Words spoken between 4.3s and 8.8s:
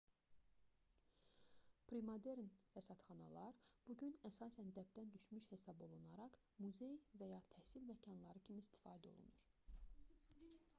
əsasən dəbdən düşmüş hesab olunaraq muzey və ya təhsil məkanları kimi